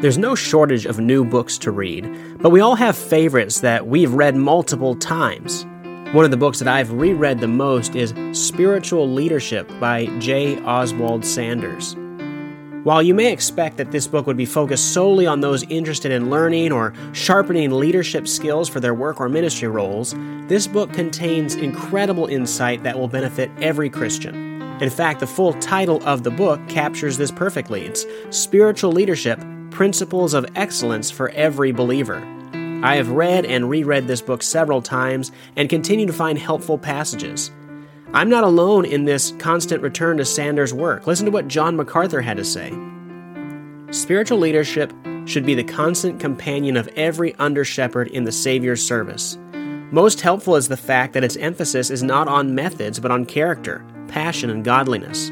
[0.00, 4.14] There's no shortage of new books to read, but we all have favorites that we've
[4.14, 5.66] read multiple times.
[6.14, 10.58] One of the books that I've reread the most is Spiritual Leadership by J.
[10.62, 11.96] Oswald Sanders.
[12.82, 16.30] While you may expect that this book would be focused solely on those interested in
[16.30, 20.14] learning or sharpening leadership skills for their work or ministry roles,
[20.48, 24.62] this book contains incredible insight that will benefit every Christian.
[24.80, 27.84] In fact, the full title of the book captures this perfectly.
[27.84, 29.38] It's Spiritual Leadership
[29.70, 32.18] Principles of Excellence for Every Believer.
[32.82, 37.50] I have read and reread this book several times and continue to find helpful passages.
[38.12, 41.06] I'm not alone in this constant return to Sanders' work.
[41.06, 42.72] Listen to what John MacArthur had to say.
[43.92, 44.92] Spiritual leadership
[45.26, 49.38] should be the constant companion of every under shepherd in the Savior's service.
[49.92, 53.84] Most helpful is the fact that its emphasis is not on methods but on character,
[54.08, 55.30] passion, and godliness.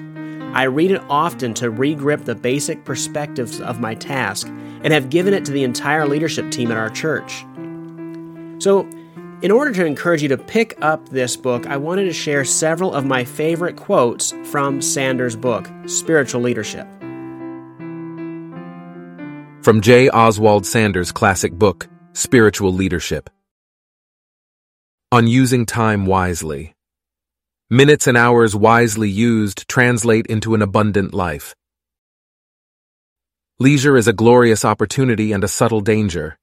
[0.54, 5.34] I read it often to regrip the basic perspectives of my task and have given
[5.34, 7.44] it to the entire leadership team at our church.
[8.60, 8.88] So,
[9.40, 12.92] in order to encourage you to pick up this book, I wanted to share several
[12.92, 16.88] of my favorite quotes from Sanders' book, Spiritual Leadership.
[19.62, 20.08] From J.
[20.08, 23.30] Oswald Sanders' classic book, Spiritual Leadership.
[25.12, 26.74] On using time wisely.
[27.70, 31.55] Minutes and hours wisely used translate into an abundant life.
[33.58, 36.39] Leisure is a glorious opportunity and a subtle danger.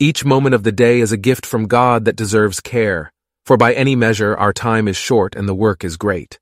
[0.00, 3.12] Each moment of the day is a gift from God that deserves care,
[3.44, 6.40] for by any measure our time is short and the work is great.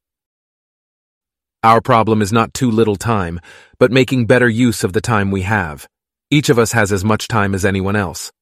[1.63, 3.41] Our problem is not too little time,
[3.79, 5.87] but making better use of the time we have.
[6.31, 8.33] Each of us has as much time as anyone else.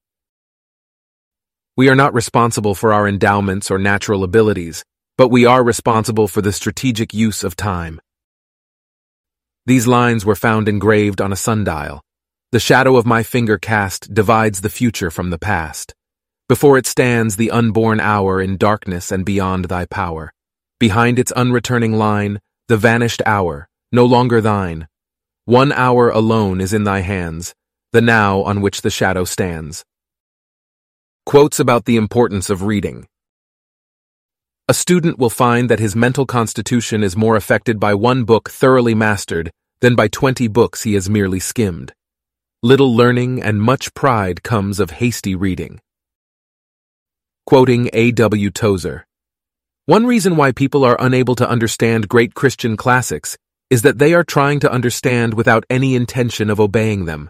[1.77, 4.85] We are not responsible for our endowments or natural abilities,
[5.23, 8.01] but we are responsible for the strategic use of time.
[9.67, 12.03] These lines were found engraved on a sundial.
[12.51, 15.95] The shadow of my finger cast divides the future from the past.
[16.49, 20.33] Before it stands the unborn hour in darkness and beyond thy power.
[20.81, 24.89] Behind its unreturning line, the vanished hour, no longer thine.
[25.45, 27.55] One hour alone is in thy hands,
[27.93, 29.85] the now on which the shadow stands.
[31.25, 33.07] Quotes about the importance of reading.
[34.73, 38.95] A student will find that his mental constitution is more affected by one book thoroughly
[38.95, 39.51] mastered
[39.83, 41.93] than by twenty books he has merely skimmed.
[42.63, 45.79] Little learning and much pride comes of hasty reading.
[47.45, 48.13] Quoting A.
[48.13, 48.51] W.
[48.51, 49.05] Tozer
[49.85, 53.37] One reason why people are unable to understand great Christian classics
[53.69, 57.29] is that they are trying to understand without any intention of obeying them.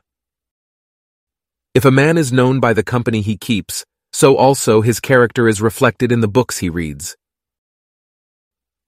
[1.75, 5.61] If a man is known by the company he keeps, so also his character is
[5.61, 7.17] reflected in the books he reads.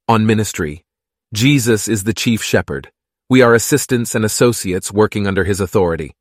[0.07, 0.85] On ministry,
[1.33, 2.91] Jesus is the chief shepherd.
[3.31, 6.13] We are assistants and associates working under his authority.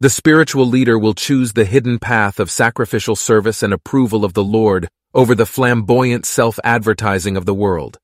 [0.00, 4.44] The spiritual leader will choose the hidden path of sacrificial service and approval of the
[4.44, 7.96] Lord over the flamboyant self-advertising of the world.